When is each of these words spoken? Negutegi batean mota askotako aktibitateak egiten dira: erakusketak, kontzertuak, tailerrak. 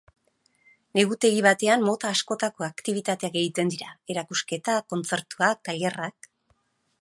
Negutegi 0.99 1.43
batean 1.47 1.85
mota 1.89 2.13
askotako 2.17 2.67
aktibitateak 2.69 3.37
egiten 3.43 3.69
dira: 3.75 3.93
erakusketak, 4.15 4.89
kontzertuak, 4.95 5.63
tailerrak. 5.71 6.33